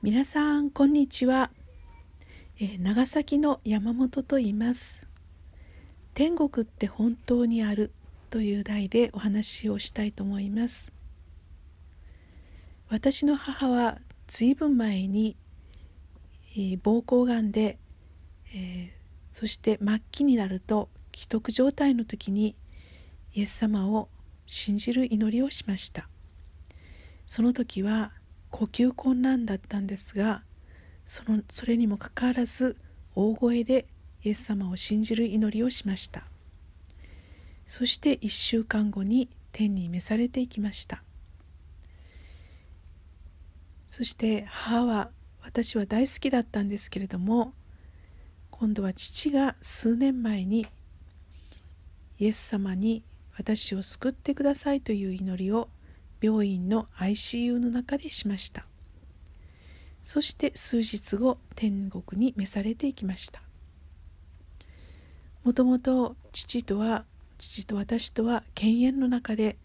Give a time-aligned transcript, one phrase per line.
[0.00, 1.50] 皆さんこんにちは、
[2.60, 5.02] え、長崎の山本と言います。
[6.14, 7.90] 天国って本当にある
[8.30, 10.92] という題でお話をしたいと思います。
[12.88, 13.98] 私の母は
[14.28, 15.36] ずいぶん前に、
[16.52, 17.76] えー、膀胱がんで、
[18.54, 22.54] えー、そして末期になると既得状態の時に
[23.34, 24.08] イエス様を
[24.46, 26.08] 信じる祈りをしました。
[27.26, 28.12] その時は
[28.50, 30.42] 呼吸困難だったんですが
[31.06, 32.76] そのそれにもかかわらず
[33.14, 33.86] 大声で
[34.24, 36.24] イエス様を信じる祈りをしました。
[37.66, 41.02] そして1週間後に天に召されていきました。
[43.88, 45.10] そして母は
[45.42, 47.54] 私は大好きだったんですけれども
[48.50, 50.66] 今度は父が数年前に
[52.18, 53.02] イエス様に
[53.36, 55.68] 私を救ってくださいという祈りを
[56.20, 58.66] 病院の ICU の中でしました。
[60.04, 63.42] そして数日後天国に召されていきました。
[65.44, 67.04] もともと父とは
[67.38, 69.56] 父と私とは犬猿の中で、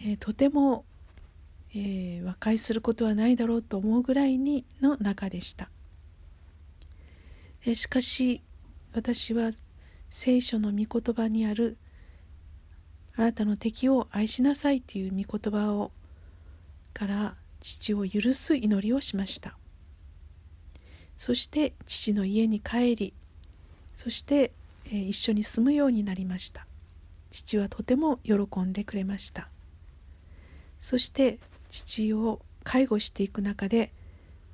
[0.00, 0.84] えー、とても、
[1.74, 5.70] えー、和解することはないだろうと思うぐらいにの中でした、
[7.64, 8.42] えー、しかし
[8.94, 9.50] 私は
[10.10, 11.78] 聖書の御言葉にある
[13.16, 15.90] あなたの敵を愛しなさいという御言葉を
[16.92, 19.56] から父を許す祈りをしました。
[21.16, 23.14] そして父の家に帰り
[23.94, 24.52] そして、
[24.86, 26.66] えー、一緒に住むようになりました。
[27.30, 29.48] 父はとても喜んでくれました。
[30.80, 31.38] そして
[31.70, 33.92] 父を介護していく中で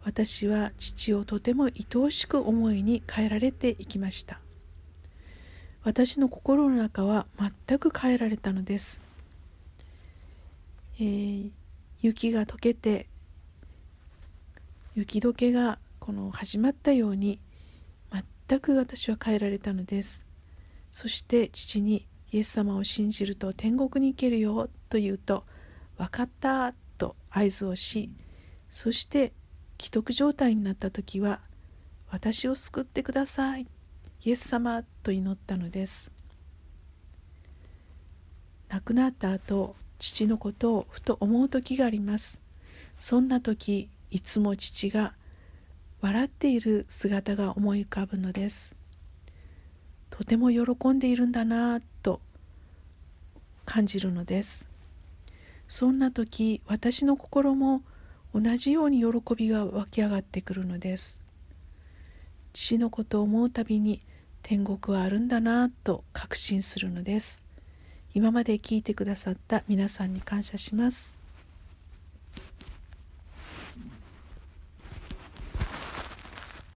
[0.04, 4.41] 私は父をとても愛おしく思いに変えられていきました。
[5.84, 7.26] 私の心の中は
[7.66, 9.00] 全く変えられたのです、
[10.98, 11.50] えー、
[12.00, 13.08] 雪が溶けて
[14.94, 17.40] 雪解けがこの始まったように
[18.48, 20.26] 全く私は変えられたのです。
[20.90, 25.44] そして父にイエス様を信じると天国に行けるよと言うと
[25.96, 28.10] 分かったと合図をし
[28.70, 29.32] そして
[29.80, 31.40] 既得状態になった時は
[32.10, 33.66] 私を救ってください
[34.24, 36.12] イエス様と祈ったのです。
[38.68, 42.40] 亡くなった後父のことをふと思う時があります。
[43.00, 45.14] そんな時いつも父が
[46.00, 48.76] 笑っている姿が思い浮かぶのです。
[50.10, 52.20] とても喜んでいるんだなと
[53.64, 54.68] 感じるのです。
[55.66, 57.82] そんな時私の心も
[58.34, 61.21] 同じように喜びが湧き上がってくるのです。
[62.52, 64.00] 父のことを思うたびに
[64.42, 67.44] 天国はあるんだなと確信するのです。
[68.14, 71.21] 今まで聞いてくださった皆さんに感謝します。